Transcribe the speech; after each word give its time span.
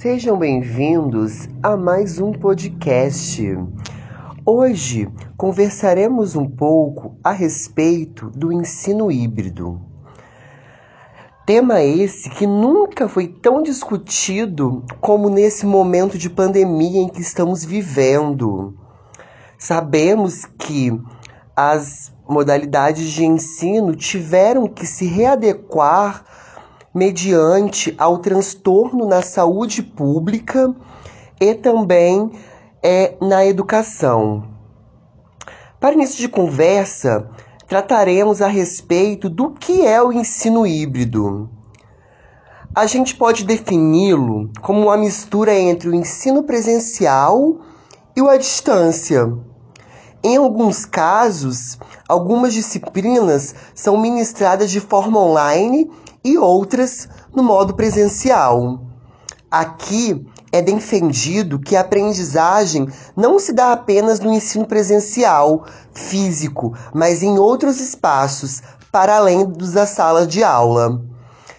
Sejam 0.00 0.38
bem-vindos 0.38 1.46
a 1.62 1.76
mais 1.76 2.18
um 2.18 2.32
podcast. 2.32 3.46
Hoje 4.46 5.06
conversaremos 5.36 6.34
um 6.34 6.48
pouco 6.48 7.18
a 7.22 7.32
respeito 7.32 8.30
do 8.30 8.50
ensino 8.50 9.12
híbrido. 9.12 9.78
Tema 11.44 11.82
esse 11.82 12.30
que 12.30 12.46
nunca 12.46 13.10
foi 13.10 13.28
tão 13.28 13.62
discutido 13.62 14.82
como 15.02 15.28
nesse 15.28 15.66
momento 15.66 16.16
de 16.16 16.30
pandemia 16.30 17.02
em 17.02 17.08
que 17.10 17.20
estamos 17.20 17.62
vivendo. 17.62 18.74
Sabemos 19.58 20.46
que 20.46 20.98
as 21.54 22.10
modalidades 22.26 23.10
de 23.10 23.26
ensino 23.26 23.94
tiveram 23.94 24.66
que 24.66 24.86
se 24.86 25.04
readequar 25.04 26.24
mediante 26.94 27.94
ao 27.96 28.18
transtorno 28.18 29.06
na 29.06 29.22
saúde 29.22 29.82
pública 29.82 30.74
e 31.40 31.54
também 31.54 32.30
é, 32.82 33.14
na 33.20 33.46
educação. 33.46 34.44
Para 35.78 35.94
início 35.94 36.18
de 36.18 36.28
conversa, 36.28 37.30
trataremos 37.66 38.42
a 38.42 38.48
respeito 38.48 39.30
do 39.30 39.50
que 39.50 39.86
é 39.86 40.02
o 40.02 40.12
ensino 40.12 40.66
híbrido. 40.66 41.48
A 42.74 42.86
gente 42.86 43.14
pode 43.14 43.44
defini-lo 43.44 44.50
como 44.60 44.82
uma 44.82 44.96
mistura 44.96 45.54
entre 45.54 45.88
o 45.88 45.94
ensino 45.94 46.42
presencial 46.42 47.58
e 48.14 48.20
o 48.20 48.28
à 48.28 48.36
distância. 48.36 49.32
Em 50.22 50.36
alguns 50.36 50.84
casos, 50.84 51.78
algumas 52.08 52.52
disciplinas 52.52 53.54
são 53.74 53.96
ministradas 53.96 54.70
de 54.70 54.80
forma 54.80 55.18
online 55.18 55.90
e 56.24 56.38
outras 56.38 57.08
no 57.34 57.42
modo 57.42 57.74
presencial. 57.74 58.80
Aqui 59.50 60.26
é 60.52 60.60
defendido 60.60 61.58
que 61.58 61.76
a 61.76 61.80
aprendizagem 61.80 62.88
não 63.16 63.38
se 63.38 63.52
dá 63.52 63.72
apenas 63.72 64.20
no 64.20 64.32
ensino 64.32 64.66
presencial, 64.66 65.64
físico, 65.92 66.76
mas 66.94 67.22
em 67.22 67.38
outros 67.38 67.80
espaços, 67.80 68.62
para 68.90 69.16
além 69.16 69.44
dos 69.44 69.72
da 69.72 69.86
sala 69.86 70.26
de 70.26 70.42
aula. 70.42 71.02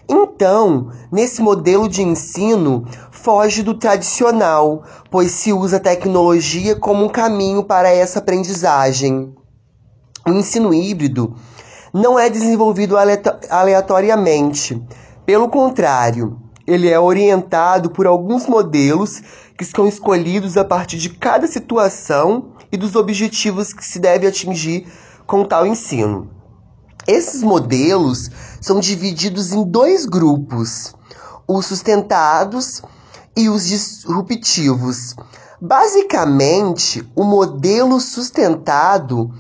Então, 0.07 0.91
nesse 1.11 1.41
modelo 1.41 1.87
de 1.87 2.01
ensino, 2.01 2.85
foge 3.11 3.63
do 3.63 3.73
tradicional, 3.73 4.83
pois 5.09 5.31
se 5.31 5.53
usa 5.53 5.77
a 5.77 5.79
tecnologia 5.79 6.75
como 6.75 7.05
um 7.05 7.09
caminho 7.09 7.63
para 7.63 7.89
essa 7.89 8.19
aprendizagem. 8.19 9.33
O 10.27 10.31
ensino 10.31 10.73
híbrido 10.73 11.35
não 11.93 12.17
é 12.17 12.29
desenvolvido 12.29 12.95
aleatoriamente. 13.49 14.81
Pelo 15.25 15.49
contrário, 15.49 16.39
ele 16.65 16.89
é 16.89 16.99
orientado 16.99 17.89
por 17.89 18.07
alguns 18.07 18.47
modelos 18.47 19.21
que 19.57 19.65
são 19.65 19.87
escolhidos 19.87 20.57
a 20.57 20.63
partir 20.63 20.97
de 20.97 21.09
cada 21.09 21.47
situação 21.47 22.53
e 22.71 22.77
dos 22.77 22.95
objetivos 22.95 23.73
que 23.73 23.85
se 23.85 23.99
deve 23.99 24.25
atingir 24.25 24.87
com 25.27 25.43
tal 25.43 25.65
ensino. 25.65 26.29
Esses 27.07 27.41
modelos 27.41 28.29
são 28.61 28.79
divididos 28.79 29.51
em 29.51 29.63
dois 29.63 30.05
grupos: 30.05 30.93
os 31.47 31.65
sustentados 31.65 32.81
e 33.35 33.49
os 33.49 33.67
disruptivos. 33.67 35.15
Basicamente, 35.59 37.07
o 37.15 37.23
modelo 37.23 37.99
sustentado 37.99 39.31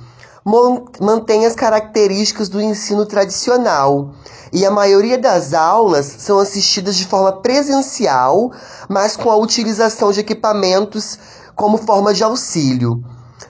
mantém 0.99 1.45
as 1.45 1.55
características 1.55 2.49
do 2.49 2.59
ensino 2.59 3.05
tradicional 3.05 4.11
e 4.51 4.65
a 4.65 4.71
maioria 4.71 5.17
das 5.17 5.53
aulas 5.53 6.05
são 6.05 6.39
assistidas 6.39 6.95
de 6.95 7.05
forma 7.05 7.31
presencial, 7.41 8.51
mas 8.89 9.15
com 9.15 9.31
a 9.31 9.35
utilização 9.35 10.11
de 10.11 10.19
equipamentos 10.19 11.17
como 11.55 11.77
forma 11.77 12.13
de 12.13 12.23
auxílio. 12.23 13.03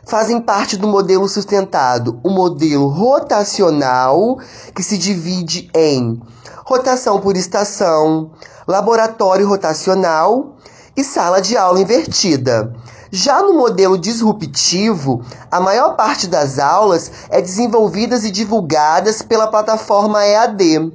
Fazem 0.06 0.42
parte 0.42 0.78
do 0.78 0.88
modelo 0.88 1.28
sustentado 1.28 2.20
o 2.23 2.30
modelo 2.30 2.88
rotacional, 2.88 4.37
que 4.76 4.83
se 4.83 4.98
divide 4.98 5.70
em 5.76 6.21
rotação 6.66 7.20
por 7.20 7.36
estação, 7.36 8.32
laboratório 8.67 9.48
rotacional 9.48 10.55
e 10.95 11.04
sala 11.04 11.42
de 11.42 11.58
aula 11.58 11.80
invertida. 11.80 12.73
Já 13.14 13.42
no 13.42 13.55
modelo 13.55 13.98
disruptivo, 13.98 15.22
a 15.52 15.60
maior 15.60 15.98
parte 15.98 16.27
das 16.27 16.58
aulas 16.58 17.11
é 17.30 17.42
desenvolvidas 17.42 18.23
e 18.23 18.32
divulgadas 18.32 19.22
pela 19.22 19.48
plataforma 19.48 20.26
EAD, 20.26 20.94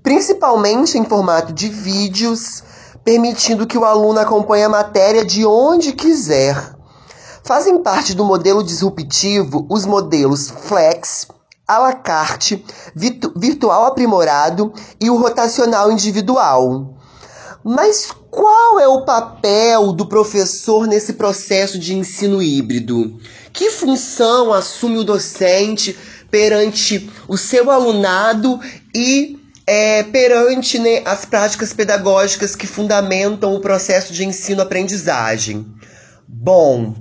principalmente 0.00 0.96
em 0.96 1.04
formato 1.04 1.52
de 1.52 1.68
vídeos, 1.68 2.62
permitindo 3.04 3.66
que 3.66 3.76
o 3.76 3.84
aluno 3.84 4.20
acompanhe 4.20 4.62
a 4.62 4.68
matéria 4.68 5.24
de 5.24 5.44
onde 5.44 5.94
quiser. 5.94 6.76
Fazem 7.42 7.82
parte 7.82 8.14
do 8.14 8.24
modelo 8.24 8.62
disruptivo 8.62 9.66
os 9.68 9.84
modelos 9.84 10.48
Flex, 10.48 11.26
à 11.66 11.78
la 11.78 11.92
carte, 11.92 12.64
virtual 12.94 13.86
aprimorado 13.86 14.72
e 15.00 15.10
o 15.10 15.16
rotacional 15.16 15.90
individual. 15.90 16.97
Mas 17.70 18.10
qual 18.30 18.80
é 18.80 18.88
o 18.88 19.04
papel 19.04 19.92
do 19.92 20.06
professor 20.06 20.86
nesse 20.86 21.12
processo 21.12 21.78
de 21.78 21.92
ensino 21.92 22.42
híbrido? 22.42 23.20
Que 23.52 23.70
função 23.70 24.54
assume 24.54 24.96
o 24.96 25.04
docente 25.04 25.94
perante 26.30 27.10
o 27.28 27.36
seu 27.36 27.70
alunado 27.70 28.58
e 28.94 29.38
é, 29.66 30.02
perante 30.02 30.78
né, 30.78 31.02
as 31.04 31.26
práticas 31.26 31.74
pedagógicas 31.74 32.56
que 32.56 32.66
fundamentam 32.66 33.54
o 33.54 33.60
processo 33.60 34.14
de 34.14 34.24
ensino-aprendizagem? 34.24 35.66
Bom, 36.26 36.94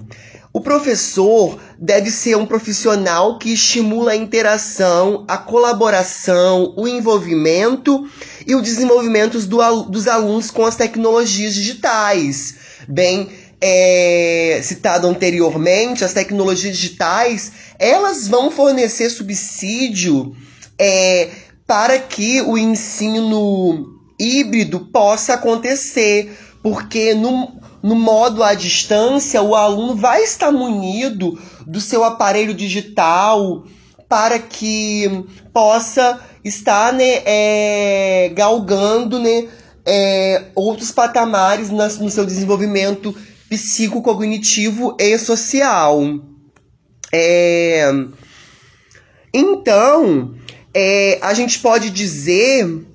o 0.52 0.60
professor 0.60 1.60
deve 1.80 2.10
ser 2.10 2.36
um 2.36 2.46
profissional 2.46 3.38
que 3.38 3.54
estimula 3.54 4.12
a 4.12 4.16
interação, 4.18 5.24
a 5.28 5.38
colaboração, 5.38 6.74
o 6.76 6.88
envolvimento 6.88 8.10
e 8.48 8.56
o 8.56 8.62
desenvolvimento 8.62 9.38
do, 9.42 9.84
dos 9.84 10.08
alunos 10.08 10.50
com 10.50 10.66
as 10.66 10.78
tecnologias 10.78 11.54
digitais. 11.54 12.56
Bem, 12.88 13.30
é, 13.60 14.62
citado 14.64 15.06
anteriormente, 15.06 16.06
as 16.06 16.14
tecnologias 16.14 16.78
digitais, 16.78 17.52
elas 17.78 18.28
vão 18.28 18.50
fornecer 18.50 19.10
subsídio 19.10 20.34
é, 20.80 21.30
para 21.66 22.00
que 22.00 22.42
o 22.42 22.58
ensino 22.58 24.00
híbrido 24.18 24.80
possa 24.92 25.34
acontecer, 25.34 26.32
porque 26.64 27.14
no, 27.14 27.60
no 27.84 27.96
modo 27.96 28.44
à 28.44 28.54
distância, 28.54 29.42
o 29.42 29.56
aluno 29.56 29.96
vai 29.96 30.24
estar 30.24 30.52
munido 30.52 31.38
do 31.66 31.82
seu 31.82 32.06
aparelho 32.06 32.54
digital 32.54 33.66
para 34.08 34.40
que 34.40 35.26
possa 35.52 36.22
estar 36.48 36.94
né, 36.94 37.22
é, 37.26 38.32
galgando 38.34 39.20
né, 39.20 39.48
é, 39.86 40.46
outros 40.56 40.92
patamares 40.92 41.70
no 41.70 42.10
seu 42.10 42.26
desenvolvimento 42.26 43.16
psicocognitivo 43.50 44.96
e 45.00 45.18
social. 45.18 46.02
É, 47.14 47.90
então, 49.34 50.36
é, 50.74 51.20
a 51.22 51.34
gente 51.34 51.60
pode 51.60 51.90
dizer 51.90 52.86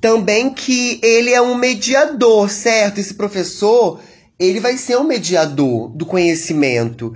também 0.00 0.50
que 0.50 0.98
ele 1.02 1.30
é 1.30 1.40
um 1.40 1.54
mediador, 1.54 2.50
certo? 2.50 2.98
Esse 2.98 3.14
professor 3.14 4.00
ele 4.38 4.58
vai 4.58 4.76
ser 4.76 4.96
um 4.96 5.04
mediador 5.04 5.88
do 5.90 6.04
conhecimento, 6.04 7.14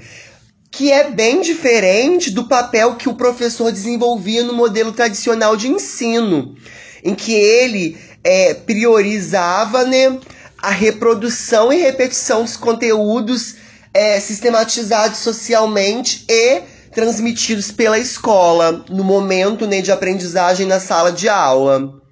que 0.76 0.92
é 0.92 1.10
bem 1.10 1.40
diferente 1.40 2.30
do 2.30 2.44
papel 2.44 2.96
que 2.96 3.08
o 3.08 3.14
professor 3.14 3.72
desenvolvia 3.72 4.42
no 4.42 4.52
modelo 4.52 4.92
tradicional 4.92 5.56
de 5.56 5.68
ensino, 5.68 6.54
em 7.02 7.14
que 7.14 7.32
ele 7.32 7.96
é, 8.22 8.52
priorizava 8.52 9.84
né, 9.84 10.18
a 10.58 10.68
reprodução 10.68 11.72
e 11.72 11.80
repetição 11.80 12.42
dos 12.42 12.58
conteúdos 12.58 13.54
é, 13.94 14.20
sistematizados 14.20 15.20
socialmente 15.20 16.26
e 16.28 16.60
transmitidos 16.92 17.72
pela 17.72 17.98
escola 17.98 18.84
no 18.90 19.02
momento 19.02 19.66
né, 19.66 19.80
de 19.80 19.90
aprendizagem 19.90 20.66
na 20.66 20.78
sala 20.78 21.10
de 21.10 21.26
aula. 21.26 22.02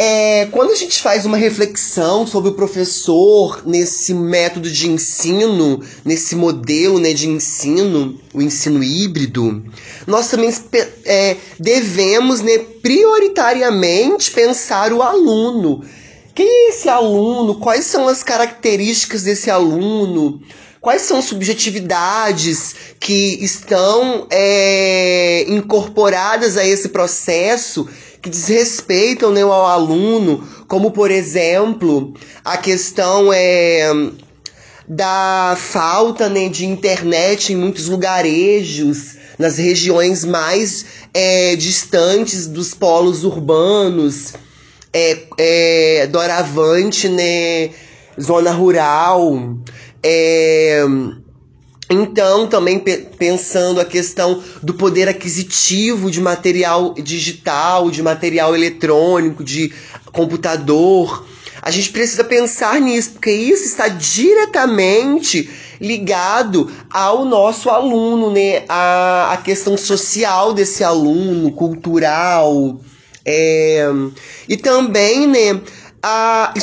É, 0.00 0.46
quando 0.52 0.70
a 0.70 0.76
gente 0.76 1.02
faz 1.02 1.26
uma 1.26 1.36
reflexão 1.36 2.24
sobre 2.24 2.50
o 2.50 2.54
professor 2.54 3.64
nesse 3.66 4.14
método 4.14 4.70
de 4.70 4.88
ensino, 4.88 5.82
nesse 6.04 6.36
modelo 6.36 7.00
né, 7.00 7.12
de 7.12 7.28
ensino, 7.28 8.16
o 8.32 8.40
ensino 8.40 8.80
híbrido, 8.80 9.60
nós 10.06 10.28
também 10.28 10.54
é, 11.04 11.36
devemos 11.58 12.40
né, 12.40 12.58
prioritariamente 12.80 14.30
pensar 14.30 14.92
o 14.92 15.02
aluno. 15.02 15.84
Quem 16.32 16.46
é 16.46 16.68
esse 16.68 16.88
aluno? 16.88 17.56
Quais 17.56 17.84
são 17.84 18.06
as 18.06 18.22
características 18.22 19.24
desse 19.24 19.50
aluno? 19.50 20.40
Quais 20.80 21.02
são 21.02 21.20
subjetividades 21.20 22.76
que 23.00 23.36
estão 23.42 24.28
é, 24.30 25.44
incorporadas 25.48 26.56
a 26.56 26.64
esse 26.64 26.90
processo 26.90 27.88
que 28.20 28.28
desrespeitam 28.28 29.30
né, 29.30 29.42
ao 29.42 29.66
aluno, 29.66 30.46
como 30.66 30.90
por 30.90 31.10
exemplo 31.10 32.14
a 32.44 32.56
questão 32.56 33.32
é 33.32 33.90
da 34.88 35.56
falta 35.58 36.28
né, 36.28 36.48
de 36.48 36.64
internet 36.64 37.52
em 37.52 37.56
muitos 37.56 37.88
lugarejos, 37.88 39.16
nas 39.38 39.58
regiões 39.58 40.24
mais 40.24 40.84
é, 41.12 41.54
distantes 41.56 42.46
dos 42.46 42.72
polos 42.72 43.22
urbanos, 43.22 44.32
é, 44.92 45.18
é, 45.36 46.06
doravante, 46.06 47.08
né, 47.08 47.70
zona 48.18 48.50
rural. 48.50 49.38
É, 50.02 50.84
então, 51.90 52.46
também 52.46 52.78
pensando 52.78 53.80
a 53.80 53.84
questão 53.84 54.42
do 54.62 54.74
poder 54.74 55.08
aquisitivo 55.08 56.10
de 56.10 56.20
material 56.20 56.92
digital, 56.94 57.90
de 57.90 58.02
material 58.02 58.54
eletrônico, 58.54 59.42
de 59.42 59.72
computador. 60.12 61.26
A 61.62 61.70
gente 61.70 61.90
precisa 61.90 62.22
pensar 62.22 62.78
nisso, 62.80 63.12
porque 63.12 63.32
isso 63.32 63.64
está 63.64 63.88
diretamente 63.88 65.48
ligado 65.80 66.70
ao 66.90 67.24
nosso 67.24 67.70
aluno, 67.70 68.30
né? 68.30 68.64
A, 68.68 69.32
a 69.32 69.36
questão 69.38 69.76
social 69.76 70.52
desse 70.52 70.84
aluno, 70.84 71.50
cultural. 71.52 72.80
É, 73.24 73.86
e 74.46 74.56
também, 74.56 75.26
né? 75.26 75.60
A 76.02 76.54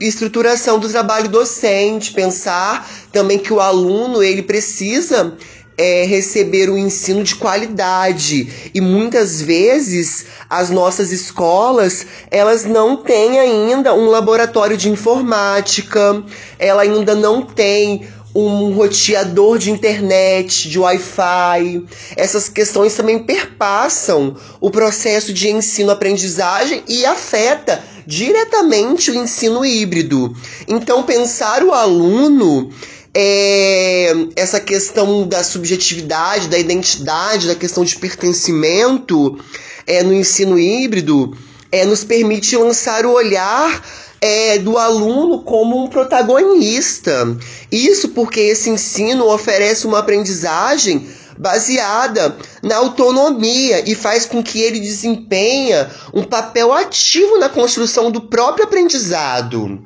estruturação 0.00 0.78
do 0.78 0.88
trabalho 0.88 1.28
docente, 1.28 2.12
pensar 2.12 2.88
também 3.10 3.38
que 3.38 3.52
o 3.52 3.60
aluno 3.60 4.22
ele 4.22 4.42
precisa 4.42 5.36
é, 5.76 6.04
receber 6.04 6.68
um 6.68 6.76
ensino 6.76 7.24
de 7.24 7.34
qualidade 7.34 8.70
e 8.74 8.80
muitas 8.80 9.40
vezes 9.40 10.26
as 10.48 10.68
nossas 10.68 11.10
escolas 11.10 12.06
elas 12.30 12.64
não 12.64 12.96
têm 12.96 13.40
ainda 13.40 13.94
um 13.94 14.06
laboratório 14.06 14.76
de 14.76 14.90
informática, 14.90 16.22
ela 16.58 16.82
ainda 16.82 17.14
não 17.14 17.42
tem 17.42 18.06
um 18.34 18.72
roteador 18.72 19.58
de 19.58 19.70
internet, 19.70 20.68
de 20.68 20.78
Wi-Fi. 20.78 21.84
Essas 22.16 22.48
questões 22.48 22.94
também 22.94 23.18
perpassam 23.18 24.36
o 24.60 24.70
processo 24.70 25.32
de 25.32 25.50
ensino-aprendizagem 25.50 26.82
e 26.88 27.04
afeta 27.04 27.82
diretamente 28.06 29.10
o 29.10 29.14
ensino 29.14 29.64
híbrido. 29.64 30.36
Então, 30.68 31.02
pensar 31.02 31.62
o 31.62 31.72
aluno 31.72 32.70
é, 33.14 34.12
essa 34.36 34.58
questão 34.58 35.26
da 35.26 35.44
subjetividade, 35.44 36.48
da 36.48 36.58
identidade, 36.58 37.46
da 37.46 37.54
questão 37.54 37.84
de 37.84 37.96
pertencimento 37.96 39.38
é, 39.86 40.02
no 40.02 40.14
ensino 40.14 40.58
híbrido 40.58 41.36
é, 41.70 41.84
nos 41.84 42.04
permite 42.04 42.56
lançar 42.56 43.04
o 43.06 43.12
olhar 43.12 43.82
é, 44.20 44.58
do 44.58 44.78
aluno 44.78 45.42
como 45.42 45.82
um 45.82 45.88
protagonista. 45.88 47.36
Isso 47.70 48.10
porque 48.10 48.40
esse 48.40 48.70
ensino 48.70 49.26
oferece 49.26 49.86
uma 49.86 49.98
aprendizagem 49.98 51.06
baseada 51.38 52.36
na 52.62 52.76
autonomia 52.76 53.88
e 53.88 53.94
faz 53.94 54.26
com 54.26 54.42
que 54.42 54.60
ele 54.60 54.80
desempenha 54.80 55.90
um 56.12 56.24
papel 56.24 56.72
ativo 56.72 57.38
na 57.38 57.48
construção 57.48 58.10
do 58.10 58.22
próprio 58.22 58.64
aprendizado. 58.64 59.82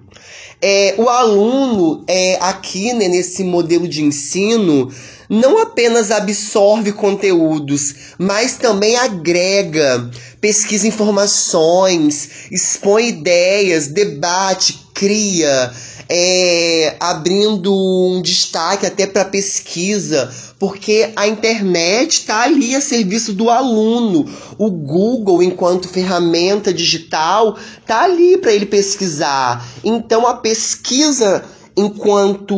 É, 0.60 0.94
o 0.96 1.08
aluno, 1.08 2.04
é, 2.08 2.38
aqui 2.40 2.93
né, 2.93 3.08
nesse 3.08 3.44
modelo 3.44 3.87
de 3.87 4.02
ensino, 4.02 4.90
não 5.28 5.58
apenas 5.58 6.10
absorve 6.10 6.93
conteúdos, 6.93 7.94
mas 8.19 8.56
também 8.56 8.96
agrega, 8.96 10.10
pesquisa 10.40 10.87
informações, 10.87 12.28
expõe 12.50 13.08
ideias, 13.08 13.88
debate, 13.88 14.86
cria, 14.96 15.70
é, 16.08 16.96
abrindo 16.98 17.70
um 17.70 18.22
destaque 18.22 18.87
até 18.87 19.06
para 19.06 19.26
pesquisa, 19.26 20.32
porque 20.58 21.12
a 21.14 21.28
internet 21.28 22.12
está 22.12 22.44
ali 22.44 22.75
a 22.75 22.81
serviço 22.81 23.34
do 23.34 23.50
aluno. 23.50 24.25
O 24.56 24.70
Google, 24.70 25.43
enquanto 25.43 25.87
ferramenta 25.87 26.72
digital, 26.72 27.58
está 27.78 28.04
ali 28.04 28.38
para 28.38 28.52
ele 28.52 28.64
pesquisar. 28.64 29.62
Então 29.84 30.26
a 30.26 30.34
pesquisa 30.34 31.44
enquanto 31.76 32.56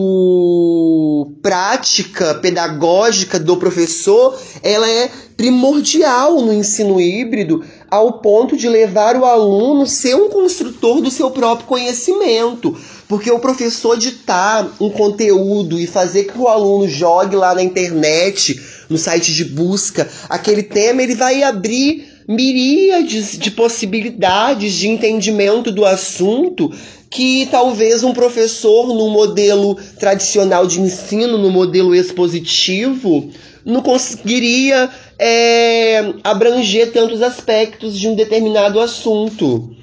prática 1.43 2.37
pedagógica 2.37 3.38
do 3.38 3.56
professor, 3.56 4.38
ela 4.62 4.88
é 4.88 5.11
primordial 5.37 6.40
no 6.40 6.52
ensino 6.52 7.00
híbrido, 7.00 7.64
ao 7.90 8.14
ponto 8.14 8.56
de 8.56 8.69
levar 8.69 9.17
o 9.17 9.25
aluno 9.25 9.87
ser 9.87 10.14
um 10.14 10.29
construtor 10.29 11.00
do 11.00 11.11
seu 11.11 11.31
próprio 11.31 11.67
conhecimento. 11.67 12.76
Porque 13.06 13.31
o 13.31 13.38
professor 13.38 13.99
ditar 13.99 14.70
um 14.81 14.90
conteúdo 14.90 15.79
e 15.81 15.87
fazer 15.87 16.25
que 16.25 16.38
o 16.38 16.49
aluno 16.49 16.87
jogue 16.87 17.37
lá 17.37 17.55
na 17.55 17.62
internet, 17.62 18.61
no 18.88 18.99
site 18.99 19.32
de 19.32 19.44
busca, 19.44 20.08
aquele 20.29 20.62
tema, 20.62 21.02
ele 21.02 21.14
vai 21.14 21.43
abrir 21.43 22.06
miríades 22.29 23.38
de 23.38 23.50
possibilidades 23.50 24.75
de 24.75 24.88
entendimento 24.88 25.73
do 25.73 25.87
assunto 25.87 26.70
que 27.11 27.49
talvez 27.50 28.05
um 28.05 28.12
professor 28.12 28.88
no 28.88 29.08
modelo 29.08 29.76
tradicional 29.99 30.67
de 30.67 30.79
ensino, 30.79 31.38
no 31.38 31.50
modelo 31.50 31.94
expositivo, 31.94 33.31
não 33.64 33.81
conseguiria 33.81 34.90
é, 35.19 36.15
abranger 36.23 36.93
tantos 36.93 37.23
aspectos 37.23 37.99
de 37.99 38.09
um 38.09 38.15
determinado 38.15 38.81
assunto 38.81 39.75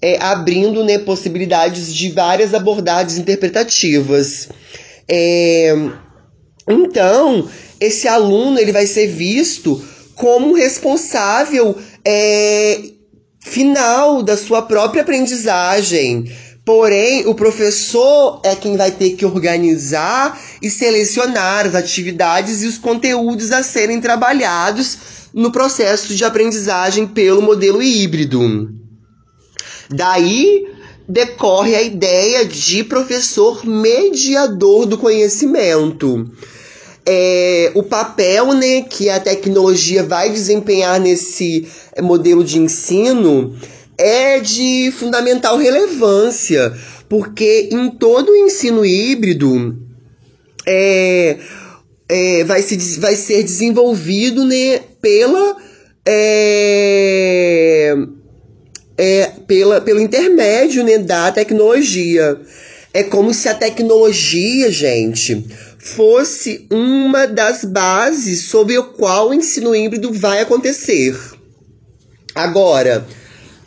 é, 0.00 0.16
abrindo 0.22 0.84
né, 0.84 0.98
possibilidades 0.98 1.94
de 1.94 2.10
várias 2.10 2.54
abordagens 2.54 3.18
interpretativas. 3.18 4.48
É, 5.08 5.74
então, 6.68 7.48
esse 7.80 8.08
aluno 8.08 8.58
ele 8.58 8.72
vai 8.72 8.86
ser 8.86 9.08
visto 9.08 9.82
como 10.14 10.54
responsável 10.54 11.76
é, 12.04 12.80
final 13.40 14.22
da 14.22 14.36
sua 14.36 14.62
própria 14.62 15.02
aprendizagem. 15.02 16.30
Porém, 16.68 17.26
o 17.26 17.34
professor 17.34 18.42
é 18.44 18.54
quem 18.54 18.76
vai 18.76 18.90
ter 18.90 19.16
que 19.16 19.24
organizar 19.24 20.38
e 20.60 20.68
selecionar 20.68 21.66
as 21.66 21.74
atividades 21.74 22.62
e 22.62 22.66
os 22.66 22.76
conteúdos 22.76 23.52
a 23.52 23.62
serem 23.62 24.02
trabalhados 24.02 24.98
no 25.32 25.50
processo 25.50 26.14
de 26.14 26.26
aprendizagem 26.26 27.06
pelo 27.06 27.40
modelo 27.40 27.82
híbrido. 27.82 28.68
Daí 29.88 30.66
decorre 31.08 31.74
a 31.74 31.80
ideia 31.80 32.44
de 32.44 32.84
professor 32.84 33.64
mediador 33.64 34.84
do 34.84 34.98
conhecimento. 34.98 36.30
É, 37.06 37.72
o 37.74 37.82
papel 37.82 38.52
né, 38.52 38.82
que 38.82 39.08
a 39.08 39.18
tecnologia 39.18 40.02
vai 40.02 40.28
desempenhar 40.28 41.00
nesse 41.00 41.66
modelo 42.02 42.44
de 42.44 42.58
ensino 42.58 43.56
é 43.98 44.38
de 44.38 44.92
fundamental 44.96 45.58
relevância, 45.58 46.72
porque 47.08 47.68
em 47.72 47.90
todo 47.90 48.30
o 48.30 48.36
ensino 48.36 48.86
híbrido 48.86 49.76
é, 50.64 51.36
é, 52.08 52.44
vai, 52.44 52.62
se, 52.62 52.76
vai 53.00 53.16
ser 53.16 53.42
desenvolvido 53.42 54.44
né, 54.44 54.80
pela. 55.00 55.56
É, 56.06 57.94
é, 58.96 59.26
pela, 59.46 59.80
pelo 59.80 60.00
intermédio 60.00 60.82
né, 60.84 60.98
da 60.98 61.30
tecnologia. 61.30 62.40
É 62.92 63.02
como 63.02 63.32
se 63.34 63.48
a 63.48 63.54
tecnologia, 63.54 64.70
gente, 64.72 65.46
fosse 65.78 66.66
uma 66.70 67.26
das 67.26 67.64
bases 67.64 68.46
sobre 68.46 68.76
o 68.76 68.84
qual 68.84 69.28
o 69.28 69.34
ensino 69.34 69.74
híbrido 69.74 70.12
vai 70.12 70.40
acontecer. 70.40 71.16
Agora, 72.34 73.06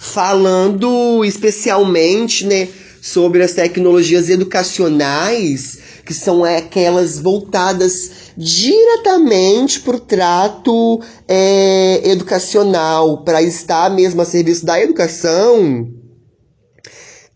falando 0.04 1.24
especialmente 1.24 2.44
né, 2.44 2.68
sobre 3.00 3.44
as 3.44 3.54
tecnologias 3.54 4.32
educacionais, 4.32 5.78
que 6.04 6.12
são 6.12 6.44
aquelas 6.44 7.20
voltadas 7.20 8.10
diretamente 8.36 9.80
para 9.80 9.96
o 9.96 10.00
trato 10.00 11.00
é, 11.28 12.02
educacional, 12.04 13.24
para 13.24 13.44
estar 13.44 13.92
mesmo 13.92 14.20
a 14.24 14.26
serviço 14.26 14.66
da 14.66 14.82
educação, 14.82 15.88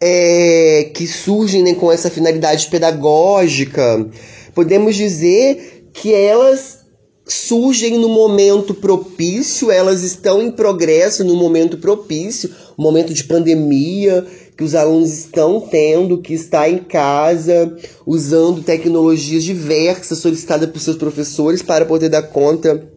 é, 0.01 0.89
que 0.95 1.05
surgem 1.05 1.61
né, 1.61 1.75
com 1.75 1.91
essa 1.91 2.09
finalidade 2.09 2.67
pedagógica, 2.67 4.09
podemos 4.55 4.95
dizer 4.95 5.91
que 5.93 6.11
elas 6.11 6.84
surgem 7.27 7.97
no 7.97 8.07
momento 8.07 8.73
propício, 8.73 9.71
elas 9.71 10.03
estão 10.03 10.41
em 10.41 10.51
progresso 10.51 11.23
no 11.23 11.35
momento 11.35 11.77
propício, 11.77 12.51
momento 12.77 13.13
de 13.13 13.23
pandemia, 13.23 14.25
que 14.55 14.63
os 14.63 14.75
alunos 14.75 15.11
estão 15.11 15.59
tendo, 15.59 16.21
que 16.21 16.33
está 16.33 16.69
em 16.69 16.77
casa, 16.77 17.75
usando 18.05 18.61
tecnologias 18.61 19.43
diversas 19.43 20.19
solicitadas 20.19 20.69
por 20.69 20.79
seus 20.79 20.97
professores 20.97 21.61
para 21.61 21.85
poder 21.85 22.09
dar 22.09 22.23
conta 22.23 22.87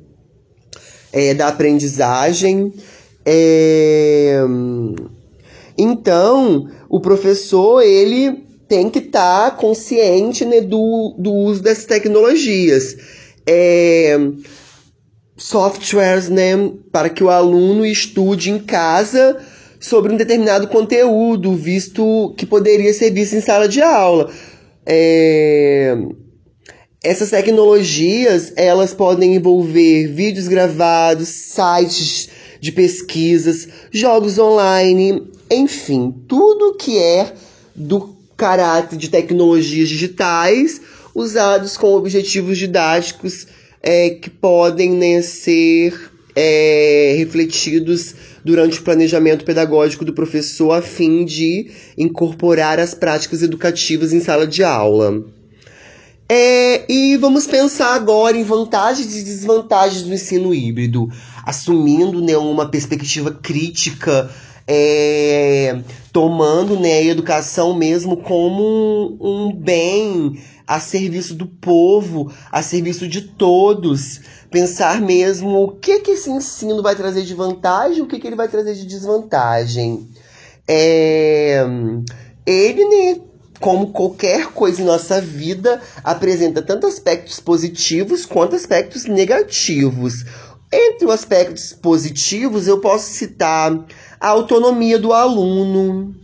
é, 1.13 1.35
da 1.35 1.49
aprendizagem. 1.49 2.73
É... 3.25 4.41
Então, 5.77 6.69
o 6.89 7.01
professor 7.01 7.83
ele 7.83 8.45
tem 8.69 8.91
que 8.91 8.99
estar 8.99 9.51
tá 9.51 9.57
consciente 9.57 10.45
né, 10.45 10.61
do, 10.61 11.15
do 11.19 11.33
uso 11.33 11.63
dessas 11.63 11.87
tecnologias. 11.87 12.97
É, 13.51 14.19
softwares 15.39 16.29
né, 16.29 16.53
para 16.93 17.09
que 17.09 17.25
o 17.25 17.31
aluno 17.31 17.87
estude 17.87 18.51
em 18.51 18.59
casa 18.59 19.39
sobre 19.81 20.13
um 20.13 20.17
determinado 20.17 20.67
conteúdo, 20.69 21.55
visto 21.55 22.35
que 22.37 22.45
poderia 22.45 22.93
ser 22.93 23.13
visto 23.13 23.35
em 23.35 23.41
sala 23.41 23.69
de 23.69 23.81
aula. 23.81 24.31
É, 24.85 25.97
essas 27.03 27.31
tecnologias, 27.31 28.53
elas 28.57 28.93
podem 28.93 29.37
envolver 29.37 30.09
vídeos 30.09 30.49
gravados, 30.49 31.29
sites 31.29 32.29
de 32.61 32.73
pesquisas, 32.73 33.69
jogos 33.93 34.37
online, 34.39 35.31
enfim, 35.49 36.13
tudo 36.27 36.77
que 36.77 36.99
é 36.99 37.33
do 37.75 38.17
caráter 38.37 38.99
de 38.99 39.09
tecnologias 39.09 39.89
digitais 39.89 40.81
usados 41.15 41.77
com 41.77 41.95
objetivos 41.95 42.59
didáticos 42.59 43.47
é, 43.83 44.11
que 44.11 44.31
podem 44.31 44.91
né, 44.93 45.23
ser 45.23 46.11
é, 46.35 47.15
refletidos 47.19 48.15
durante 48.45 48.79
o 48.79 48.83
planejamento 48.83 49.45
pedagógico 49.45 50.05
do 50.05 50.13
professor 50.13 50.73
a 50.73 50.83
fim 50.83 51.25
de 51.25 51.71
incorporar 51.97 52.79
as 52.79 52.95
práticas 52.95 53.43
educativas 53.43 54.13
em 54.13 54.21
sala 54.21 54.47
de 54.47 54.63
aula. 54.63 55.25
É, 56.31 56.85
e 56.93 57.17
vamos 57.17 57.47
pensar 57.47 57.95
agora 57.95 58.37
em 58.37 58.45
vantagens 58.45 59.17
e 59.17 59.25
desvantagens 59.25 60.03
do 60.03 60.13
ensino 60.13 60.55
híbrido, 60.55 61.09
assumindo 61.45 62.21
né, 62.21 62.37
uma 62.37 62.71
perspectiva 62.71 63.31
crítica, 63.31 64.31
é, 64.67 65.81
tomando 66.13 66.79
né, 66.79 66.99
a 66.99 67.05
educação 67.05 67.75
mesmo 67.75 68.19
como 68.19 69.17
um 69.19 69.55
bem 69.55 70.39
a 70.69 70.79
serviço 70.79 71.35
do 71.35 71.47
povo, 71.47 72.31
a 72.53 72.63
serviço 72.63 73.09
de 73.09 73.23
todos. 73.23 74.21
Pensar 74.51 75.01
mesmo 75.01 75.63
o 75.63 75.73
que, 75.73 76.01
que 76.01 76.11
esse 76.11 76.31
ensino 76.31 76.83
vai 76.83 76.95
trazer 76.95 77.23
de 77.23 77.35
vantagem, 77.35 78.03
o 78.03 78.07
que, 78.07 78.19
que 78.19 78.27
ele 78.27 78.37
vai 78.37 78.49
trazer 78.49 78.75
de 78.75 78.87
desvantagem. 78.87 80.07
É, 80.69 81.65
ele, 82.45 82.85
né, 82.85 83.21
como 83.59 83.93
qualquer 83.93 84.49
coisa 84.49 84.83
em 84.83 84.85
nossa 84.85 85.23
vida, 85.23 85.81
apresenta 86.05 86.61
tanto 86.61 86.87
aspectos 86.87 87.41
positivos 87.41 88.27
quanto 88.27 88.55
aspectos 88.55 89.07
negativos. 89.07 90.27
Entre 90.71 91.07
os 91.07 91.13
aspectos 91.13 91.73
positivos, 91.73 92.69
eu 92.69 92.79
posso 92.79 93.11
citar 93.11 93.73
a 94.21 94.29
autonomia 94.29 94.99
do 94.99 95.15
aluno. 95.15 96.15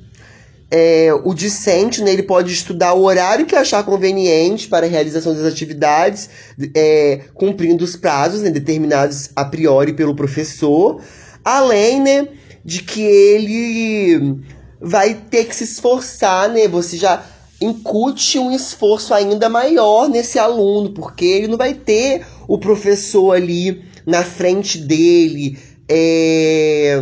É, 0.70 1.10
o 1.24 1.34
discente 1.34 2.02
né, 2.02 2.12
ele 2.12 2.22
pode 2.22 2.52
estudar 2.52 2.94
o 2.94 3.04
horário 3.04 3.46
que 3.46 3.54
achar 3.54 3.84
conveniente 3.84 4.66
para 4.66 4.86
a 4.86 4.88
realização 4.88 5.34
das 5.34 5.44
atividades, 5.44 6.28
é, 6.74 7.20
cumprindo 7.34 7.84
os 7.84 7.94
prazos 7.96 8.42
né, 8.42 8.50
determinados 8.50 9.30
a 9.36 9.44
priori 9.44 9.92
pelo 9.92 10.16
professor, 10.16 11.00
além 11.44 12.00
né, 12.00 12.28
de 12.64 12.82
que 12.82 13.02
ele 13.02 14.40
vai 14.80 15.14
ter 15.14 15.44
que 15.44 15.54
se 15.54 15.64
esforçar, 15.64 16.48
né? 16.50 16.68
Você 16.68 16.96
já 16.96 17.24
incute 17.60 18.38
um 18.38 18.52
esforço 18.52 19.14
ainda 19.14 19.48
maior 19.48 20.08
nesse 20.08 20.38
aluno, 20.38 20.90
porque 20.90 21.24
ele 21.24 21.48
não 21.48 21.56
vai 21.56 21.74
ter 21.74 22.26
o 22.46 22.58
professor 22.58 23.32
ali 23.32 23.84
na 24.06 24.22
frente 24.22 24.78
dele. 24.78 25.58
É... 25.88 26.98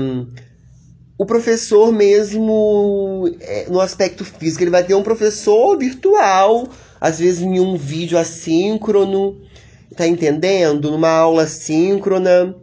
O 1.23 1.25
professor 1.25 1.93
mesmo, 1.93 3.33
é, 3.41 3.67
no 3.71 3.81
aspecto 3.81 4.25
físico, 4.25 4.65
ele 4.65 4.73
vai 4.73 4.83
ter 4.83 4.97
um 4.97 5.05
professor 5.05 5.79
virtual, 5.79 6.67
às 7.01 7.21
vezes 7.21 7.43
em 7.43 7.61
um 7.61 7.77
vídeo 7.77 8.19
assíncrono, 8.19 9.41
tá 9.97 10.05
entendendo? 10.05 10.91
Numa 10.91 11.11
aula 11.11 11.47
síncrona. 11.47 12.57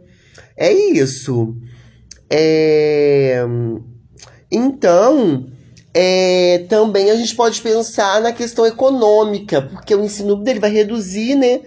É 0.54 0.70
isso. 0.70 1.56
É... 2.28 3.42
Então, 4.52 5.46
é, 5.94 6.66
também 6.68 7.10
a 7.10 7.16
gente 7.16 7.34
pode 7.34 7.62
pensar 7.62 8.20
na 8.20 8.30
questão 8.30 8.66
econômica, 8.66 9.62
porque 9.62 9.94
o 9.94 10.04
ensino 10.04 10.36
dele 10.36 10.60
vai 10.60 10.70
reduzir 10.70 11.34
né, 11.34 11.62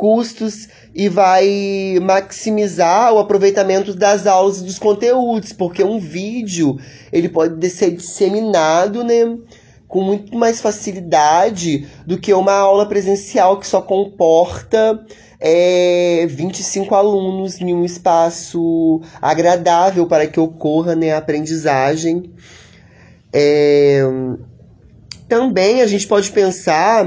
custos 0.00 0.66
e 0.94 1.10
vai 1.10 1.98
maximizar 2.00 3.12
o 3.12 3.18
aproveitamento 3.18 3.94
das 3.94 4.26
aulas 4.26 4.56
e 4.56 4.64
dos 4.64 4.78
conteúdos, 4.78 5.52
porque 5.52 5.84
um 5.84 5.98
vídeo 5.98 6.78
ele 7.12 7.28
pode 7.28 7.68
ser 7.68 7.90
disseminado 7.90 9.04
né, 9.04 9.36
com 9.86 10.00
muito 10.00 10.34
mais 10.38 10.58
facilidade 10.58 11.86
do 12.06 12.16
que 12.16 12.32
uma 12.32 12.54
aula 12.54 12.86
presencial 12.86 13.58
que 13.58 13.66
só 13.66 13.82
comporta 13.82 15.04
é, 15.38 16.26
25 16.30 16.94
alunos 16.94 17.60
em 17.60 17.74
um 17.74 17.84
espaço 17.84 19.02
agradável 19.20 20.06
para 20.06 20.26
que 20.26 20.40
ocorra 20.40 20.96
né, 20.96 21.12
a 21.12 21.18
aprendizagem. 21.18 22.30
É, 23.34 24.00
também 25.28 25.82
a 25.82 25.86
gente 25.86 26.06
pode 26.06 26.32
pensar 26.32 27.06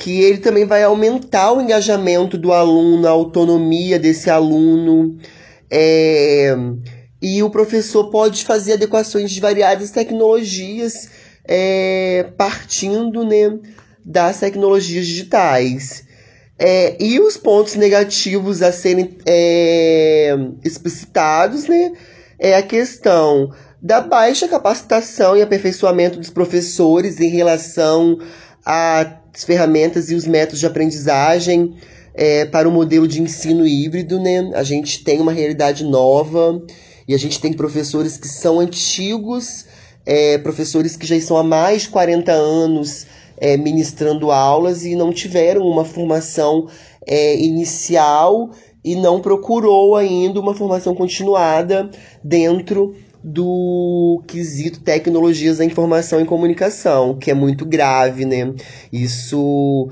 que 0.00 0.22
ele 0.22 0.38
também 0.38 0.64
vai 0.64 0.82
aumentar 0.82 1.52
o 1.52 1.60
engajamento 1.60 2.38
do 2.38 2.54
aluno, 2.54 3.06
a 3.06 3.10
autonomia 3.10 3.98
desse 3.98 4.30
aluno. 4.30 5.18
É, 5.70 6.56
e 7.20 7.42
o 7.42 7.50
professor 7.50 8.08
pode 8.10 8.46
fazer 8.46 8.72
adequações 8.72 9.30
de 9.30 9.38
variadas 9.38 9.90
tecnologias, 9.90 11.10
é, 11.46 12.24
partindo 12.38 13.22
né, 13.26 13.58
das 14.02 14.40
tecnologias 14.40 15.06
digitais. 15.06 16.02
É, 16.58 16.96
e 16.98 17.20
os 17.20 17.36
pontos 17.36 17.74
negativos 17.74 18.62
a 18.62 18.72
serem 18.72 19.18
é, 19.26 20.34
explicitados, 20.64 21.68
né? 21.68 21.92
É 22.38 22.56
a 22.56 22.62
questão 22.62 23.52
da 23.82 24.00
baixa 24.00 24.48
capacitação 24.48 25.36
e 25.36 25.42
aperfeiçoamento 25.42 26.18
dos 26.18 26.30
professores 26.30 27.20
em 27.20 27.28
relação 27.28 28.18
às 29.34 29.44
ferramentas 29.44 30.10
e 30.10 30.14
os 30.14 30.26
métodos 30.26 30.60
de 30.60 30.66
aprendizagem 30.66 31.74
é, 32.14 32.44
para 32.44 32.68
o 32.68 32.72
modelo 32.72 33.06
de 33.06 33.22
ensino 33.22 33.66
híbrido, 33.66 34.18
né? 34.18 34.50
A 34.54 34.62
gente 34.62 35.04
tem 35.04 35.20
uma 35.20 35.32
realidade 35.32 35.84
nova 35.84 36.62
e 37.06 37.14
a 37.14 37.18
gente 37.18 37.40
tem 37.40 37.52
professores 37.52 38.16
que 38.16 38.28
são 38.28 38.60
antigos, 38.60 39.66
é, 40.04 40.38
professores 40.38 40.96
que 40.96 41.06
já 41.06 41.16
estão 41.16 41.36
há 41.36 41.42
mais 41.42 41.82
de 41.82 41.88
40 41.90 42.32
anos 42.32 43.06
é, 43.36 43.56
ministrando 43.56 44.30
aulas 44.30 44.84
e 44.84 44.94
não 44.94 45.12
tiveram 45.12 45.62
uma 45.62 45.84
formação 45.84 46.68
é, 47.06 47.36
inicial 47.36 48.50
e 48.84 48.94
não 48.94 49.20
procurou 49.20 49.96
ainda 49.96 50.40
uma 50.40 50.54
formação 50.54 50.94
continuada 50.94 51.90
dentro 52.22 52.94
do 53.22 54.22
quesito 54.26 54.80
tecnologias 54.80 55.58
da 55.58 55.64
informação 55.64 56.20
e 56.20 56.24
comunicação, 56.24 57.18
que 57.18 57.30
é 57.30 57.34
muito 57.34 57.66
grave, 57.66 58.24
né? 58.24 58.52
Isso 58.92 59.90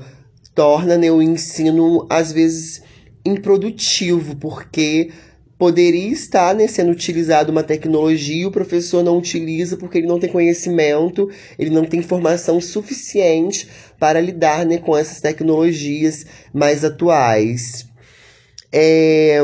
torna 0.55 0.97
né, 0.97 1.11
o 1.11 1.21
ensino, 1.21 2.05
às 2.09 2.31
vezes, 2.31 2.81
improdutivo, 3.25 4.35
porque 4.35 5.09
poderia 5.57 6.07
estar 6.07 6.55
né, 6.55 6.67
sendo 6.67 6.91
utilizado 6.91 7.51
uma 7.51 7.61
tecnologia 7.61 8.47
o 8.47 8.51
professor 8.51 9.03
não 9.03 9.17
utiliza 9.17 9.75
porque 9.75 9.97
ele 9.97 10.07
não 10.07 10.17
tem 10.17 10.29
conhecimento, 10.29 11.29
ele 11.57 11.69
não 11.69 11.83
tem 11.83 11.99
informação 11.99 12.61
suficiente 12.61 13.69
para 13.99 14.21
lidar 14.21 14.65
né, 14.65 14.77
com 14.77 14.95
essas 14.97 15.19
tecnologias 15.19 16.25
mais 16.53 16.85
atuais. 16.85 17.85
É, 18.71 19.39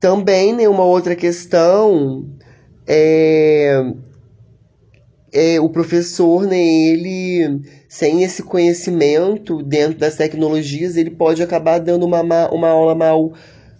também 0.00 0.54
né, 0.54 0.68
uma 0.68 0.84
outra 0.84 1.14
questão 1.14 2.26
é, 2.86 3.82
é 5.32 5.60
o 5.60 5.68
professor, 5.68 6.46
né, 6.46 6.58
ele 6.58 7.60
sem 7.88 8.22
esse 8.22 8.42
conhecimento 8.42 9.62
dentro 9.62 9.98
das 9.98 10.16
tecnologias, 10.16 10.96
ele 10.96 11.10
pode 11.10 11.42
acabar 11.42 11.78
dando 11.78 12.04
uma, 12.04 12.20
uma 12.50 12.68
aula 12.68 12.94
mal 12.94 13.32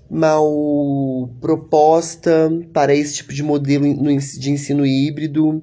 mal 0.09 1.29
proposta 1.41 2.49
para 2.73 2.95
esse 2.95 3.15
tipo 3.15 3.35
de 3.35 3.43
modelo 3.43 3.85
de 3.85 4.51
ensino 4.51 4.87
híbrido, 4.87 5.63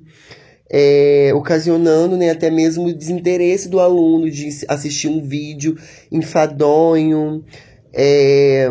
é, 0.69 1.31
ocasionando 1.33 2.17
né, 2.17 2.29
até 2.29 2.49
mesmo 2.49 2.87
o 2.87 2.93
desinteresse 2.93 3.69
do 3.69 3.79
aluno 3.79 4.29
de 4.29 4.49
assistir 4.67 5.07
um 5.07 5.21
vídeo 5.21 5.77
enfadonho. 6.11 7.43
É, 7.93 8.67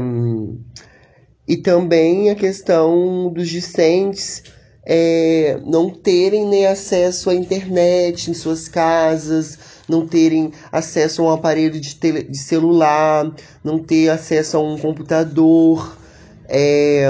e 1.46 1.56
também 1.56 2.30
a 2.30 2.34
questão 2.34 3.32
dos 3.32 3.48
discentes 3.48 4.42
é, 4.84 5.60
não 5.64 5.90
terem 5.90 6.46
né, 6.46 6.66
acesso 6.66 7.30
à 7.30 7.34
internet 7.34 8.30
em 8.30 8.34
suas 8.34 8.68
casas, 8.68 9.58
não 9.88 10.06
terem 10.06 10.52
acesso 10.70 11.22
a 11.22 11.26
um 11.26 11.30
aparelho 11.30 11.80
de, 11.80 11.94
tele, 11.96 12.22
de 12.22 12.38
celular, 12.38 13.32
não 13.62 13.78
ter 13.78 14.08
acesso 14.08 14.56
a 14.56 14.60
um 14.60 14.78
computador, 14.78 15.96
é, 16.48 17.06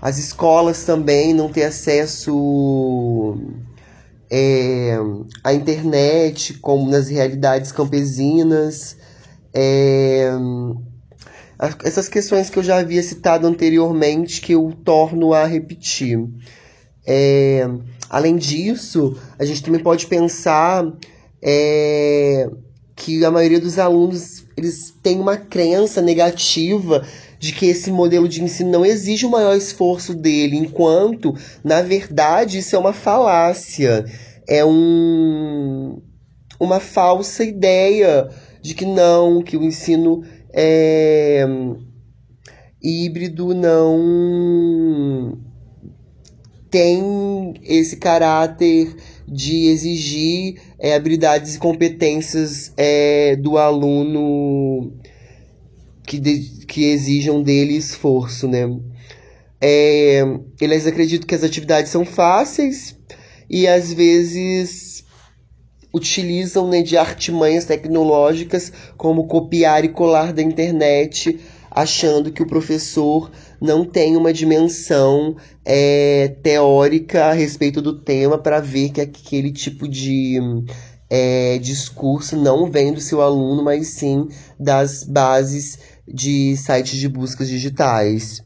as 0.00 0.18
escolas 0.18 0.84
também 0.84 1.34
não 1.34 1.48
ter 1.50 1.64
acesso 1.64 3.36
é, 4.30 4.96
a 5.42 5.52
internet, 5.52 6.54
como 6.54 6.88
nas 6.88 7.08
realidades 7.08 7.72
campesinas, 7.72 8.96
é, 9.52 10.30
essas 11.84 12.08
questões 12.08 12.48
que 12.48 12.58
eu 12.58 12.62
já 12.62 12.78
havia 12.78 13.02
citado 13.02 13.46
anteriormente, 13.46 14.40
que 14.40 14.52
eu 14.52 14.72
torno 14.84 15.32
a 15.34 15.44
repetir. 15.44 16.18
É, 17.12 17.68
além 18.08 18.36
disso, 18.36 19.16
a 19.36 19.44
gente 19.44 19.64
também 19.64 19.82
pode 19.82 20.06
pensar 20.06 20.86
é, 21.42 22.48
que 22.94 23.24
a 23.24 23.32
maioria 23.32 23.58
dos 23.58 23.80
alunos 23.80 24.44
eles 24.56 24.94
têm 25.02 25.18
uma 25.18 25.36
crença 25.36 26.00
negativa 26.00 27.04
de 27.36 27.52
que 27.52 27.66
esse 27.66 27.90
modelo 27.90 28.28
de 28.28 28.44
ensino 28.44 28.70
não 28.70 28.86
exige 28.86 29.26
o 29.26 29.30
maior 29.30 29.56
esforço 29.56 30.14
dele, 30.14 30.56
enquanto, 30.56 31.34
na 31.64 31.82
verdade, 31.82 32.58
isso 32.58 32.76
é 32.76 32.78
uma 32.78 32.92
falácia. 32.92 34.04
É 34.46 34.64
um, 34.64 36.00
uma 36.60 36.78
falsa 36.78 37.42
ideia 37.42 38.28
de 38.62 38.72
que 38.72 38.86
não, 38.86 39.42
que 39.42 39.56
o 39.56 39.64
ensino 39.64 40.22
é, 40.52 41.44
híbrido 42.80 43.52
não 43.52 45.49
tem 46.70 47.54
esse 47.64 47.96
caráter 47.96 48.94
de 49.26 49.66
exigir 49.66 50.60
é, 50.78 50.94
habilidades 50.94 51.54
e 51.54 51.58
competências 51.58 52.72
é, 52.76 53.36
do 53.36 53.58
aluno 53.58 54.92
que, 56.06 56.18
de, 56.18 56.64
que 56.66 56.84
exijam 56.84 57.42
dele 57.42 57.76
esforço, 57.76 58.48
né? 58.48 58.68
É, 59.60 60.22
eles 60.60 60.86
acreditam 60.86 61.26
que 61.26 61.34
as 61.34 61.44
atividades 61.44 61.90
são 61.90 62.04
fáceis 62.04 62.96
e 63.48 63.66
às 63.66 63.92
vezes 63.92 65.04
utilizam 65.92 66.68
né, 66.68 66.82
de 66.82 66.96
artimanhas 66.96 67.64
tecnológicas 67.64 68.72
como 68.96 69.26
copiar 69.26 69.84
e 69.84 69.88
colar 69.88 70.32
da 70.32 70.40
internet, 70.40 71.38
achando 71.70 72.32
que 72.32 72.42
o 72.42 72.46
professor 72.46 73.30
não 73.60 73.84
tem 73.84 74.16
uma 74.16 74.32
dimensão 74.32 75.36
é, 75.64 76.34
teórica 76.42 77.26
a 77.26 77.32
respeito 77.32 77.82
do 77.82 78.00
tema 78.00 78.38
para 78.38 78.60
ver 78.60 78.90
que 78.90 79.00
aquele 79.00 79.52
tipo 79.52 79.86
de 79.86 80.38
é, 81.10 81.58
discurso 81.58 82.36
não 82.36 82.70
vem 82.70 82.92
do 82.92 83.00
seu 83.00 83.20
aluno, 83.20 83.62
mas 83.62 83.88
sim 83.88 84.28
das 84.58 85.04
bases 85.04 85.78
de 86.06 86.56
sites 86.56 86.98
de 86.98 87.08
buscas 87.08 87.48
digitais. 87.48 88.42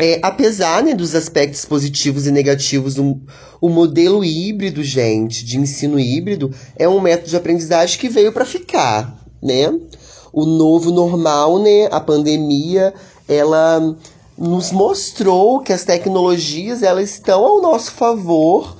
É, 0.00 0.18
apesar 0.22 0.82
né, 0.82 0.94
dos 0.94 1.14
aspectos 1.14 1.66
positivos 1.66 2.26
e 2.26 2.30
negativos, 2.30 2.98
um, 2.98 3.20
o 3.60 3.68
modelo 3.68 4.24
híbrido, 4.24 4.82
gente, 4.82 5.44
de 5.44 5.58
ensino 5.58 6.00
híbrido, 6.00 6.50
é 6.76 6.88
um 6.88 7.00
método 7.00 7.28
de 7.28 7.36
aprendizagem 7.36 7.98
que 7.98 8.08
veio 8.08 8.32
para 8.32 8.46
ficar, 8.46 9.22
né? 9.42 9.70
O 10.32 10.46
novo 10.46 10.90
normal, 10.90 11.58
né, 11.58 11.86
a 11.90 12.00
pandemia, 12.00 12.94
ela 13.30 13.96
nos 14.36 14.72
mostrou 14.72 15.60
que 15.60 15.72
as 15.72 15.84
tecnologias 15.84 16.82
elas 16.82 17.10
estão 17.10 17.44
ao 17.44 17.62
nosso 17.62 17.92
favor 17.92 18.76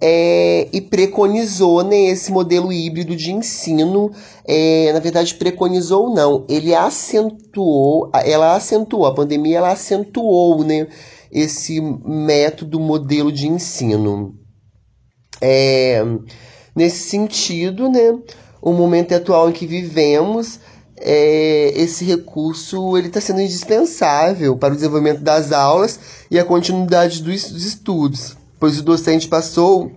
é, 0.00 0.68
e 0.72 0.80
preconizou 0.80 1.84
né, 1.84 2.06
esse 2.06 2.32
modelo 2.32 2.72
híbrido 2.72 3.14
de 3.14 3.30
ensino. 3.30 4.10
É, 4.46 4.90
na 4.92 4.98
verdade, 5.00 5.34
preconizou 5.34 6.14
não, 6.14 6.46
ele 6.48 6.74
acentuou, 6.74 8.10
ela 8.24 8.56
acentuou, 8.56 9.04
a 9.04 9.14
pandemia 9.14 9.58
ela 9.58 9.72
acentuou 9.72 10.64
né, 10.64 10.86
esse 11.30 11.80
método, 11.80 12.80
modelo 12.80 13.30
de 13.30 13.46
ensino. 13.46 14.34
É, 15.42 16.02
nesse 16.74 17.10
sentido, 17.10 17.90
né, 17.90 18.18
o 18.62 18.72
momento 18.72 19.14
atual 19.14 19.50
em 19.50 19.52
que 19.52 19.66
vivemos, 19.66 20.60
é, 21.00 21.72
esse 21.74 22.04
recurso 22.04 22.96
ele 22.96 23.08
está 23.08 23.20
sendo 23.20 23.40
indispensável 23.40 24.56
para 24.56 24.72
o 24.72 24.76
desenvolvimento 24.76 25.20
das 25.20 25.52
aulas 25.52 25.98
e 26.30 26.38
a 26.38 26.44
continuidade 26.44 27.22
dos, 27.22 27.50
dos 27.50 27.64
estudos 27.64 28.36
pois 28.60 28.78
o 28.78 28.82
docente 28.82 29.26
passou 29.26 29.90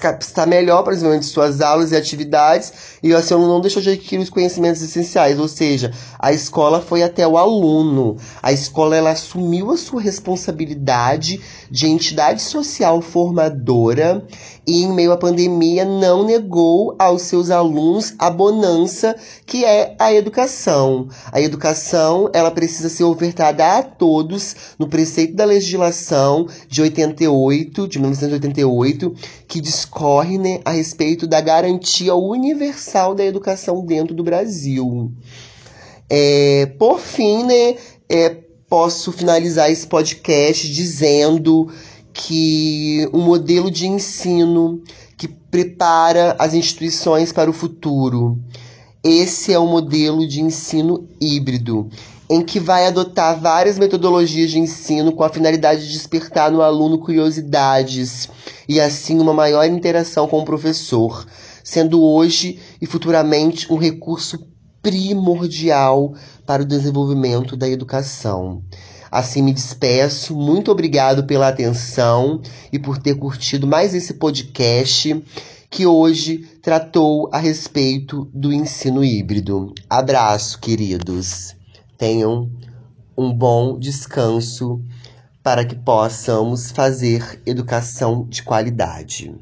capacitar 0.00 0.46
melhor 0.46 0.82
para 0.82 0.94
o 0.94 1.22
suas 1.22 1.60
aulas 1.60 1.92
e 1.92 1.96
atividades 1.96 2.72
e 3.02 3.12
o 3.12 3.16
aluno 3.16 3.48
não 3.48 3.60
deixou 3.60 3.82
de 3.82 3.90
adquirir 3.90 4.22
os 4.22 4.30
conhecimentos 4.30 4.82
essenciais, 4.82 5.38
ou 5.38 5.48
seja, 5.48 5.92
a 6.18 6.32
escola 6.32 6.80
foi 6.80 7.02
até 7.02 7.28
o 7.28 7.36
aluno. 7.36 8.16
A 8.42 8.52
escola 8.52 8.96
ela 8.96 9.10
assumiu 9.10 9.70
a 9.70 9.76
sua 9.76 10.00
responsabilidade 10.00 11.40
de 11.70 11.86
entidade 11.86 12.40
social 12.40 13.02
formadora 13.02 14.26
e 14.66 14.82
em 14.82 14.92
meio 14.92 15.12
à 15.12 15.16
pandemia 15.16 15.84
não 15.84 16.24
negou 16.24 16.96
aos 16.98 17.22
seus 17.22 17.50
alunos 17.50 18.14
a 18.18 18.28
bonança 18.28 19.14
que 19.44 19.64
é 19.64 19.94
a 19.98 20.12
educação. 20.12 21.08
A 21.30 21.40
educação, 21.40 22.28
ela 22.32 22.50
precisa 22.50 22.88
ser 22.88 23.04
ofertada 23.04 23.78
a 23.78 23.82
todos 23.82 24.56
no 24.78 24.88
preceito 24.88 25.36
da 25.36 25.44
legislação 25.44 26.48
de 26.68 26.82
88, 26.82 27.86
de 27.86 27.98
1988, 27.98 29.14
que 29.46 29.60
discorre 29.66 30.38
né, 30.38 30.60
a 30.64 30.70
respeito 30.70 31.26
da 31.26 31.40
garantia 31.40 32.14
universal 32.14 33.14
da 33.14 33.24
educação 33.24 33.84
dentro 33.84 34.14
do 34.14 34.22
Brasil. 34.22 35.12
É, 36.08 36.66
por 36.78 37.00
fim, 37.00 37.42
né, 37.42 37.76
é, 38.08 38.28
posso 38.68 39.10
finalizar 39.10 39.68
esse 39.68 39.86
podcast 39.86 40.72
dizendo 40.72 41.68
que 42.12 43.08
um 43.12 43.20
modelo 43.22 43.70
de 43.70 43.88
ensino 43.88 44.80
que 45.16 45.26
prepara 45.26 46.36
as 46.38 46.54
instituições 46.54 47.32
para 47.32 47.50
o 47.50 47.52
futuro. 47.52 48.38
Esse 49.02 49.52
é 49.52 49.58
o 49.58 49.66
modelo 49.66 50.26
de 50.26 50.40
ensino 50.40 51.08
híbrido, 51.20 51.88
em 52.30 52.40
que 52.42 52.60
vai 52.60 52.86
adotar 52.86 53.40
várias 53.40 53.78
metodologias 53.78 54.50
de 54.50 54.58
ensino 54.58 55.12
com 55.12 55.24
a 55.24 55.28
finalidade 55.28 55.86
de 55.86 55.92
despertar 55.92 56.50
no 56.50 56.62
aluno 56.62 56.98
curiosidades 56.98 58.28
e 58.68 58.80
assim 58.80 59.18
uma 59.18 59.32
maior 59.32 59.64
interação 59.64 60.26
com 60.26 60.40
o 60.40 60.44
professor, 60.44 61.26
sendo 61.62 62.02
hoje 62.02 62.58
e 62.80 62.86
futuramente 62.86 63.72
um 63.72 63.76
recurso 63.76 64.46
primordial 64.82 66.14
para 66.46 66.62
o 66.62 66.66
desenvolvimento 66.66 67.56
da 67.56 67.68
educação. 67.68 68.62
Assim 69.10 69.42
me 69.42 69.52
despeço. 69.52 70.36
Muito 70.36 70.70
obrigado 70.70 71.24
pela 71.24 71.48
atenção 71.48 72.40
e 72.72 72.78
por 72.78 72.98
ter 72.98 73.14
curtido 73.14 73.66
mais 73.66 73.94
esse 73.94 74.14
podcast 74.14 75.22
que 75.70 75.86
hoje 75.86 76.38
tratou 76.62 77.28
a 77.32 77.38
respeito 77.38 78.28
do 78.32 78.52
ensino 78.52 79.04
híbrido. 79.04 79.72
Abraço, 79.88 80.58
queridos. 80.60 81.56
Tenham 81.98 82.50
um 83.16 83.32
bom 83.32 83.78
descanso 83.78 84.80
para 85.46 85.64
que 85.64 85.76
possamos 85.76 86.72
fazer 86.72 87.40
educação 87.46 88.26
de 88.28 88.42
qualidade. 88.42 89.32